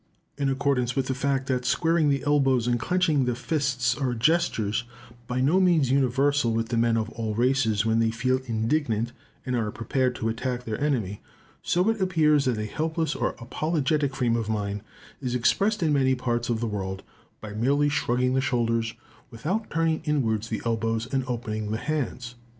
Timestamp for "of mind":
14.35-14.81